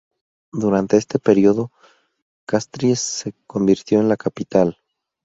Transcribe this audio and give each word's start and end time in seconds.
Durante 0.51 0.97
este 0.97 1.19
período, 1.19 1.69
Castries 2.47 2.99
se 3.01 3.33
convirtió 3.45 3.99
en 4.01 4.09
la 4.09 4.17
capital. 4.17 4.79